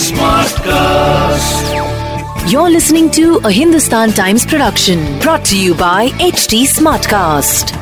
Smartcast. 0.00 1.64
You're 2.50 2.70
listening 2.70 3.10
to 3.10 3.38
a 3.44 3.50
Hindustan 3.50 4.12
Times 4.12 4.46
production 4.46 5.18
brought 5.20 5.44
to 5.46 5.58
you 5.58 5.74
by 5.74 6.08
HD 6.26 6.60
Smartcast. 6.66 7.72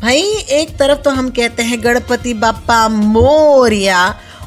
भाई 0.00 0.22
एक 0.58 0.76
तरफ़ 0.78 1.00
तो 1.04 1.10
हम 1.10 1.30
कहते 1.38 1.62
हैं 1.62 1.78
गणपति 1.84 2.34
बापा 2.44 2.88
मोरिया 2.88 4.00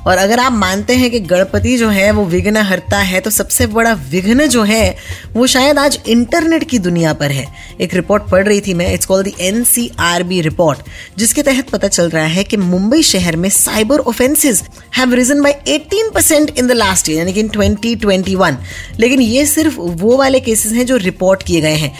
और 0.07 0.17
अगर 0.17 0.39
आप 0.39 0.51
मानते 0.51 0.95
हैं 0.95 1.09
कि 1.11 1.19
गणपति 1.19 1.77
जो 1.77 1.89
है, 1.89 2.11
वो 2.11 2.23
विघ्न 2.25 2.57
हरता 2.57 2.97
है 2.97 3.19
तो 3.21 3.29
सबसे 3.29 3.65
बड़ा 3.67 3.93
विघ्न 4.09 4.47
जो 4.47 4.63
है, 4.63 4.95
वो 5.33 5.47
शायद 5.47 5.79
आज 5.79 5.99
इंटरनेट 6.07 6.63
की 6.69 6.79
दुनिया 6.79 7.13
पर 7.13 7.31
है। 7.31 7.45
एक 7.81 7.93
रिपोर्ट 7.93 8.23
पढ़ 8.23 8.47
रही 8.47 8.61
थी 8.61 8.73
मैं 8.73 8.93
it's 8.93 9.05
called 9.05 9.27
the 9.27 9.31
NCRB 9.39 10.41
report 10.41 10.79
जिसके 11.17 11.43
तहत 11.43 11.69
पता 11.69 11.87
चल 11.87 12.09
रहा 12.09 12.25
है 12.25 12.43
कि 12.43 12.57
मुंबई 12.57 13.01
शहर 13.03 13.35
में 13.35 13.49
cyber 13.49 13.99
offences 13.99 14.63
have 14.97 15.13
risen 15.13 15.41
by 15.41 15.53
18 15.67 16.13
percent 16.13 16.57
in 16.59 16.67
the 16.67 16.71
last 16.71 17.09
year 17.09 17.17
यानी 17.17 17.33
कि 17.33 17.39
इन 17.39 17.49
2021 17.49 18.55
लेकिन 18.99 19.21
ये 19.21 19.45
सिर्फ़ 19.45 19.75
वो 19.75 20.17
वाले 20.17 20.39
केसेस 20.39 20.71
हैं 20.71 20.85
जो 20.85 20.97
रिपोर्ट 20.97 21.43
किए 21.43 21.61
गए 21.61 21.75
हैं। 21.75 21.95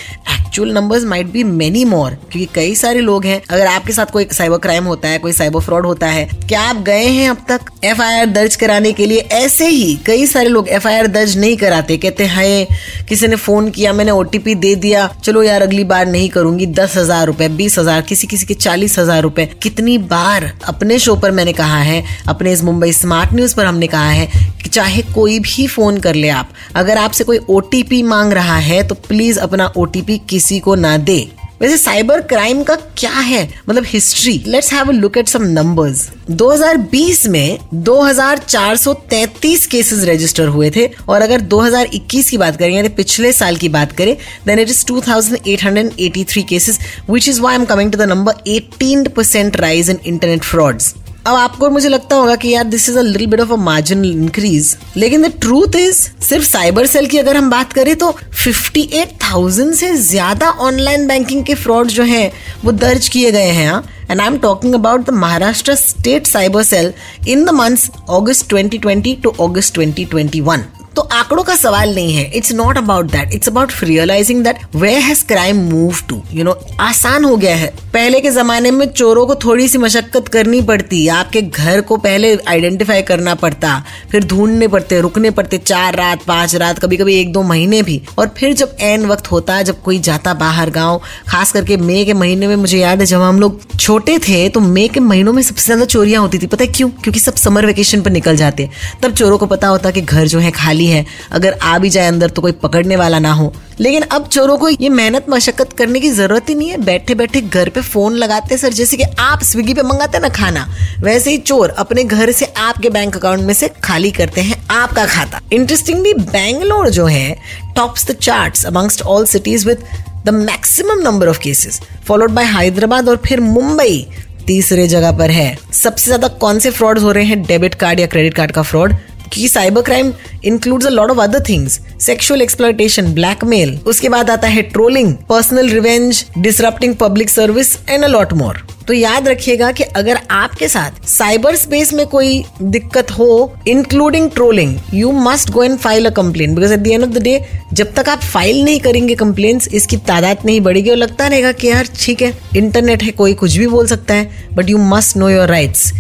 Actual 0.57 0.71
numbers 0.73 1.03
might 1.05 1.27
be 1.31 1.43
many 1.43 1.83
more 1.85 2.11
क्योंकि 2.11 2.45
कई 2.53 2.73
सारे 2.75 2.99
लोग 2.99 3.25
हैं। 3.25 3.41
अगर 3.49 3.65
आपके 3.67 3.93
साथ 3.93 4.11
कोई 4.11 4.25
साइबर 4.33 4.57
क्राइम 4.57 4.83
होता 4.83 5.07
है, 5.07 5.17
कोई 5.19 5.31
साइबर 5.31 5.59
फ्रॉड 5.61 5.85
होता 5.85 6.07
है, 6.07 6.25
क्या 6.47 6.61
आप 6.61 6.77
गए 6.85 7.03
हैं 7.07 7.29
अब 7.29 7.43
तक 7.49 7.65
एफआईआर 7.85 8.25
दर्ज 8.27 8.55
कराने 8.55 8.91
के 8.93 9.05
लिए? 9.05 9.19
ऐसे 9.19 9.67
ही 9.67 9.95
कई 10.05 10.25
सारे 10.27 10.49
लोग 10.49 10.69
एफआईआर 10.69 11.07
दर्ज 11.07 11.37
नहीं 11.37 11.57
कराते। 11.57 11.97
कहते 11.97 12.25
हाय 12.27 12.65
किसी 13.09 13.27
ने 13.27 13.35
फ़ोन 13.35 13.69
किया, 13.69 13.93
मैंने 13.93 14.11
ओटीपी 14.13 14.55
दे 14.55 14.73
दिया, 14.77 15.07
चलो 15.23 15.43
यार, 15.43 15.61
अगली 15.61 15.83
बार 15.83 16.07
नहीं 16.07 16.29
करूँगी। 16.29 16.65
दस 16.73 16.97
हज़ार 16.97 17.25
रुपए, 17.27 17.49
बीस 17.51 17.77
हज़ार, 17.79 18.01
किसी 18.01 18.27
किसी 18.27 18.45
के 18.45 18.53
चालीस 18.55 18.97
हज़ार 18.99 19.21
रुपए। 19.23 19.45
कितनी 19.63 19.97
बार 20.07 20.51
अपने 20.67 20.99
शो 20.99 21.15
पर 21.15 21.31
मैंने 21.31 21.53
कहा 21.53 21.81
है, 21.81 22.03
अपने 22.27 22.53
इस 22.53 22.63
मुंबई 22.63 22.91
स्मार्ट 22.93 23.33
न्यूज़ 23.33 23.55
पर 23.55 23.65
हमने 23.65 23.87
कहा 23.87 24.09
है 24.09 24.25
कि 24.63 24.69
चाहे 24.69 25.01
कोई 25.13 25.39
भी 25.39 25.67
फ़ोन 25.67 25.97
कर 25.99 26.15
ले 26.15 26.29
आप, 26.31 26.49
अगर 26.75 26.97
आपसे 26.97 27.23
कोई 27.23 27.39
ओटीपी 27.51 28.03
मांग 28.05 28.33
रहा 28.33 28.57
है 28.59 28.83
तो 28.87 28.95
प्लीज़ 29.07 29.39
अपना 29.39 29.71
ओटीपी 29.77 30.17
किसी 30.29 30.45
को 30.59 30.75
ना 30.75 30.97
दे। 30.99 31.27
वैसे 31.61 31.77
साइबर 31.77 32.21
क्राइम 32.21 32.61
का 32.63 32.75
क्या 32.97 33.11
है? 33.11 33.47
मतलब 33.69 33.83
history 33.87 34.43
let's 34.47 34.71
have 34.73 34.89
a 34.89 34.91
look 34.91 35.17
at 35.17 35.27
some 35.27 35.43
numbers 35.43 36.09
2020 36.31 37.25
में 37.27 37.57
2433 37.85 39.65
केसेस 39.65 40.03
रजिस्टर 40.05 40.47
हुए 40.47 40.69
थे। 40.75 40.85
और 41.09 41.21
अगर 41.21 41.41
2021 41.53 42.29
की 42.29 42.37
बात 42.37 42.57
करें, 42.57 42.75
यानी 42.75 42.89
पिछले 42.89 43.31
साल 43.33 43.55
की 43.55 43.69
बात 43.69 43.91
करें 43.91 44.15
then 44.47 44.59
it 44.59 44.69
is 44.69 44.85
2883 44.85 46.43
cases 46.43 46.79
which 47.09 47.29
is 47.29 47.41
why 47.41 47.55
I 47.55 47.59
am 47.59 47.65
coming 47.65 47.91
to 47.91 47.97
the 47.97 48.01
number 48.01 48.33
18% 48.49 49.55
rise 49.55 49.89
in 49.89 49.99
internet 50.05 50.43
frauds 50.43 50.93
अब 51.27 51.35
आपको 51.35 51.69
मुझे 51.69 51.89
लगता 51.89 52.15
होगा 52.15 52.35
कि 52.35 52.49
यार 52.49 52.63
this 52.65 52.87
is 52.89 52.97
a 52.99 53.01
little 53.01 53.27
bit 53.27 53.39
of 53.41 53.51
a 53.51 53.55
marginal 53.61 54.11
increase 54.11 54.75
लेकिन 54.97 55.21
द 55.21 55.31
ट्रूथ 55.41 55.75
इज़ 55.75 55.99
सिर्फ़ 56.23 56.45
साइबर 56.45 56.85
सेल 56.85 57.07
की 57.07 57.17
अगर 57.17 57.37
हम 57.37 57.49
बात 57.49 57.73
करें 57.73 57.95
तो 57.95 58.11
58,000 58.43 59.73
से 59.73 59.91
ज़्यादा 60.03 60.49
ऑनलाइन 60.61 61.07
बैंकिंग 61.07 61.43
के 61.45 61.55
फ्रॉड 61.55 61.87
जो 61.89 62.03
हैं 62.03 62.31
वो 62.63 62.71
दर्ज 62.77 63.09
किए 63.09 63.31
गए 63.31 63.51
हैं 63.51 63.81
and 64.11 64.21
I 64.21 64.27
am 64.27 64.37
talking 64.37 64.73
about 64.75 65.05
the 65.05 65.13
Maharashtra 65.15 65.75
state 65.75 66.27
cyber 66.27 66.63
cell 66.63 66.93
in 67.27 67.45
the 67.45 67.49
months 67.55 67.89
August 68.09 68.53
2020 68.53 69.21
to 69.23 69.35
August 69.41 69.79
2021 69.79 70.76
तो 70.97 71.01
आंकड़ों 71.13 71.43
का 71.43 71.55
सवाल 71.55 71.93
नहीं 71.95 72.13
है। 72.13 72.23
It's 72.35 72.51
not 72.53 72.77
about 72.77 73.11
that 73.11 73.33
it's 73.33 73.47
about 73.47 73.71
realising 73.83 74.43
that 74.43 74.59
way 74.75 74.93
has 74.99 75.23
crime 75.25 75.57
move 75.63 75.95
to 76.09 76.21
you 76.33 76.43
know 76.43 76.57
आसान 76.81 77.25
हो 77.25 77.35
गया 77.37 77.55
है। 77.55 77.67
पहले 77.93 78.19
के 78.21 78.29
जमाने 78.31 78.71
में 78.71 78.85
चोरों 78.87 79.25
को 79.27 79.35
थोड़ी 79.35 79.67
सी 79.67 79.77
मशक्कत 79.77 80.27
करनी 80.27 80.61
पड़ती। 80.61 81.07
आपके 81.09 81.41
घर 81.41 81.81
को 81.81 81.97
पहले 81.97 82.35
आइडेंटिफाई 82.47 83.01
करना 83.01 83.35
पड़ता। 83.35 83.83
फिर 84.11 84.25
ढूँढने 84.25 84.67
पड़ते, 84.67 84.99
रुकने 85.01 85.31
पड़ते। 85.31 85.57
चार 85.57 85.95
रात, 85.95 86.23
पाँच 86.27 86.55
रात 86.55 86.79
कभी 86.79 86.97
कभी 86.97 87.15
एक 87.15 87.31
दो 87.33 87.43
महीने 87.43 87.81
भी। 87.83 88.01
और 88.17 88.33
फिर 88.37 88.53
जब 88.53 88.75
एन 88.81 89.05
वक्त 89.05 89.31
होता, 89.31 89.61
जब 89.61 89.81
कोई 89.81 89.99
जाता 89.99 90.33
बाहर 90.35 90.69
गाँव, 90.69 91.01
खास 91.27 91.51
करके 91.51 91.77
मई 91.77 92.03
के 92.05 92.13
महीने 92.15 92.47
में 92.47 92.55
मुझे 92.55 92.79
याद 92.79 92.99
है, 92.99 93.05
जब 93.05 93.21
हम 93.21 93.39
लोग 93.39 93.61
छोटे 93.77 94.17
थे 94.19 94.47
तो 94.49 94.59
मई 94.59 94.87
के 94.87 94.99
महीनों 95.01 95.33
में 95.33 95.41
सबसे 95.43 95.65
ज़्यादा 95.65 95.85
चोरियाँ 95.87 96.21
होती 96.21 96.39
थी। 96.39 96.47
पता 96.47 96.63
है 96.63 96.71
क्यों? 96.71 96.89
क्योंकि 96.91 97.19
सब 97.19 97.35
समर 97.37 97.65
वेकेशन 97.65 98.01
पर 98.01 98.11
निकल 98.11 98.35
जाते 98.37 98.69
तब 99.03 99.13
चोरों 99.13 99.37
को 99.37 99.45
पता 99.47 99.67
होता 99.67 99.91
कि 99.91 100.01
घर 100.01 100.27
जो 100.27 100.39
है 100.39 100.51
खाली 100.53 100.85
है। 100.87 101.05
अगर 101.31 101.53
आ 101.53 101.77
भी 101.77 101.89
जाए 101.89 102.07
अंदर 102.07 102.29
तो 102.29 102.41
कोई 102.41 102.51
पकड़ने 102.53 102.95
वाला 102.95 103.19
ना 103.19 103.31
हो। 103.33 103.53
लेकिन 103.79 104.01
अब 104.03 104.27
चोरों 104.27 104.57
को 104.57 104.69
ये 104.69 104.89
मेहनत, 104.89 105.25
मशक्कत 105.29 105.73
करने 105.73 105.99
की 105.99 106.09
ज़रूरत 106.11 106.49
ही 106.49 106.55
नहीं 106.55 106.69
है। 106.69 106.77
बैठे 106.77 107.15
बैठे 107.15 107.41
घर 107.41 107.69
पे 107.69 107.81
फ़ोन 107.83 108.15
लगाते 108.15 108.53
हैं 108.53 108.57
सर, 108.57 108.73
जैसे 108.73 108.97
कि 108.97 109.03
आप 109.19 109.43
स्विगी 109.43 109.73
पे 109.73 109.81
मंगाते 109.83 110.19
ना 110.19 110.29
खाना, 110.31 110.67
वैसे 110.99 111.31
ही 111.31 111.37
चोर 111.39 111.69
अपने 111.77 112.03
घर 112.03 112.31
से 112.31 112.45
आपके 112.59 112.89
बैंक 112.89 113.15
अकाउंट 113.17 113.41
में 113.41 113.53
से 113.53 113.69
खाली 113.83 114.11
करते 114.11 114.41
हैं 114.41 114.61
आपका 114.71 115.05
खाता। 115.05 115.41
इंटरेस्टिंगली 115.53 116.13
बैंगलोर 116.13 116.89
जो 116.89 117.05
है 117.05 117.35
tops 117.75 118.07
the 118.07 118.15
charts 118.17 118.65
amongst 118.65 119.01
all 119.03 119.25
cities 119.25 119.67
with 119.67 119.83
the 120.25 120.29
maximum 120.29 121.01
number 121.01 121.27
of 121.27 121.39
cases 121.39 121.81
followed 122.07 122.31
by 122.31 122.45
Hyderabad 122.47 123.09
और 123.09 123.21
फिर 123.25 123.39
मुंबई 123.41 124.07
तीसरे 124.47 124.87
जगह 124.87 125.11
पर 125.11 125.31
है। 125.31 125.57
सबसे 125.73 126.05
ज़्यादा 126.05 126.27
कौन 126.41 126.59
से 126.59 126.69
फ्रॉड 126.71 126.99
हो 126.99 127.11
रहे 127.11 127.23
हैं? 127.25 127.41
डेबिट 127.43 127.75
कार्ड 127.75 127.99
या 127.99 128.07
क्रेडिट 128.07 128.33
कार्ड 128.33 128.51
का 128.51 128.61
फ्रॉड 128.63 128.93
कि 129.33 129.47
cyber 129.47 129.81
crime 129.81 130.13
includes 130.45 130.85
a 130.85 130.89
lot 130.89 131.11
of 131.11 131.19
other 131.19 131.43
things 131.49 131.79
sexual 132.01 132.41
exploitation 132.41 133.13
blackmail 133.13 133.79
उसके 133.87 134.09
बाद 134.09 134.29
आता 134.29 134.47
है 134.47 134.61
trolling 134.61 135.13
personal 135.29 135.69
revenge 135.69 136.25
disrupting 136.37 136.95
public 136.95 137.29
service 137.29 137.77
and 137.89 138.03
a 138.03 138.07
lot 138.07 138.33
more 138.33 138.65
तो 138.87 138.93
याद 138.93 139.27
रखिएगा 139.27 139.71
कि 139.71 139.83
अगर 139.83 140.19
आपके 140.31 140.67
साथ 140.67 141.05
साइबर 141.07 141.55
स्पेस 141.55 141.93
में 141.93 142.05
कोई 142.07 142.43
दिक्कत 142.61 143.11
हो 143.11 143.55
including 143.67 144.29
trolling 144.31 144.77
you 144.93 145.11
must 145.11 145.51
go 145.51 145.63
and 145.63 145.77
file 145.77 146.05
a 146.05 146.09
complain 146.09 146.55
because 146.55 146.73
at 146.73 146.79
the 146.79 146.87
end 146.87 147.03
of 147.03 147.09
the 147.09 147.23
day 147.23 147.39
जब 147.73 147.93
तक 147.93 148.09
आप 148.09 148.19
फ़ाइल 148.19 148.63
नहीं 148.63 148.79
करेंगे 148.79 149.15
कंप्लेन 149.15 149.61
इसकी 149.73 149.97
तादाद 149.97 150.37
नहीं 150.45 150.61
बढ़ेगी 150.61 150.89
और 150.89 150.97
लगता 150.97 151.27
रहेगा 151.27 151.51
कि 151.51 151.67
यार, 151.67 151.87
ठीक 151.99 152.21
है 152.21 152.33
इंटरनेट 152.57 153.03
है, 153.03 153.11
कोई 153.11 153.33
कुछ 153.33 153.57
भी 153.57 153.67
बोल 153.67 153.87
सकता 153.87 154.13
है 154.13 154.47
but 154.53 154.69
you 154.69 154.77
must 154.77 155.17
know 155.17 155.29
your 155.29 155.47
rights 155.47 155.91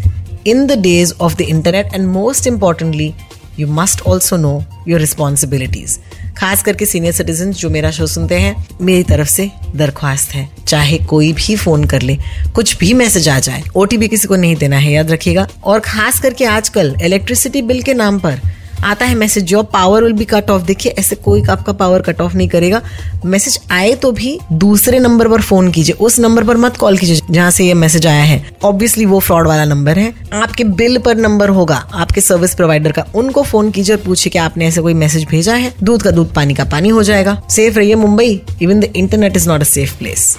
in 0.47 0.67
the 0.67 0.77
days 0.77 1.11
of 1.21 1.35
the 1.35 1.45
internet 1.49 1.95
and 1.95 2.15
most 2.15 2.47
importantly, 2.51 3.11
you 3.59 3.67
must 3.77 4.01
also 4.07 4.37
know 4.37 4.55
your 4.87 4.99
responsibilities. 4.99 5.99
खास 6.37 6.63
करके 6.63 6.85
सीनियर 6.85 7.13
सिटीजन 7.13 7.51
जो 7.51 7.69
मेरा 7.69 7.91
शो 7.91 8.07
सुनते 8.07 8.35
हैं, 8.35 8.67
मेरी 8.81 9.03
तरफ़ 9.03 9.27
से 9.27 9.51
दरख्वास्त 9.75 10.31
है। 10.31 10.49
चाहे 10.67 10.97
कोई 10.97 11.33
भी 11.33 11.55
फ़ोन 11.55 11.85
कर 11.85 12.01
ले, 12.01 12.17
कुछ 12.55 12.77
भी 12.77 12.93
मैसेज 12.93 13.29
आ 13.29 13.39
जाए 13.39 13.63
ओटीपी 13.75 14.07
किसी 14.07 14.27
को 14.27 14.35
नहीं 14.35 14.55
देना 14.55 14.77
है, 14.77 14.91
याद 14.91 15.11
रखिएगा। 15.11 15.47
और 15.63 15.79
खास 15.79 16.19
करके 16.19 16.45
आजकल 16.45 16.97
इलेक्ट्रिसिटी 17.01 17.61
बिल 17.61 17.81
के 17.81 17.93
नाम 17.93 18.19
पर 18.19 18.41
आता 18.83 19.05
है 19.05 19.15
message 19.15 19.51
your 19.51 19.63
power 19.63 20.03
will 20.03 20.13
be 20.13 20.25
cut 20.25 20.49
off 20.49 20.63
देखिए, 20.63 20.91
ऐसे 20.91 21.15
कोई 21.15 21.43
आपका 21.49 21.73
पावर 21.73 22.01
कट 22.01 22.21
ऑफ़ 22.21 22.35
नहीं 22.35 22.47
करेगा। 22.49 22.81
मैसेज 23.25 23.59
आए 23.71 23.93
तो 23.93 24.11
भी 24.11 24.39
दूसरे 24.53 24.99
नंबर 24.99 25.27
पर 25.27 25.41
फ़ोन 25.41 25.71
कीजिए। 25.71 25.95
उस 25.95 26.19
नंबर 26.19 26.43
पर 26.43 26.57
मत 26.57 26.77
कॉल 26.77 26.97
कीजिए 26.97 27.21
जहाँ 27.31 27.51
से 27.51 27.65
ये 27.65 27.73
मैसेज 27.73 28.07
आया 28.07 28.23
है। 28.23 28.49
ऑब्वियसली 28.63 29.05
वो 29.05 29.19
फ्रॉड 29.19 29.47
वाला 29.47 29.65
नंबर 29.65 29.99
है। 29.99 30.13
आपके 30.33 30.63
बिल 30.63 30.97
पर 30.97 31.17
नंबर 31.17 31.49
होगा, 31.49 31.75
आपके 31.93 32.21
सर्विस 32.21 32.55
प्रोवाइडर 32.55 32.91
का। 32.91 33.05
उनको 33.15 33.43
फ़ोन 33.43 33.71
कीजिए 33.71 33.95
और 33.95 34.01
पूछिए 34.01 34.31
कि 34.31 34.39
आपने 34.39 34.67
ऐसे 34.67 34.81
कोई 34.81 34.93
मैसेज 34.93 35.23
भेजा 35.23 35.55
है। 35.55 35.73
दूध 35.83 36.03
का 36.03 36.11
दूध, 36.11 36.33
पानी 36.33 36.53
का 36.53 36.63
पानी 36.63 36.89
हो 36.89 37.03
जाएगा। 37.03 37.41
सेफ़ 37.49 37.75
रहिए 37.75 37.95
Mumbai. 37.95 38.41
Even 38.61 38.79
the 38.79 38.83
internet 38.83 39.37
is 39.37 39.49
not 39.49 39.61
a 39.61 39.65
safe 39.65 39.97
place 39.97 40.37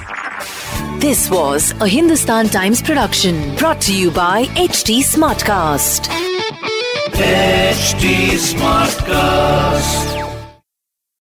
This 1.00 1.20
was 1.30 1.66
a 1.80 1.86
Hindustan 1.86 2.48
Times 2.48 2.82
production, 2.82 3.38
brought 3.60 3.80
to 3.80 3.94
you 3.94 4.10
by 4.10 4.46
HT 4.64 4.98
Smartcast. 5.10 6.10
H 7.20 8.06
Smartcast 9.02 10.17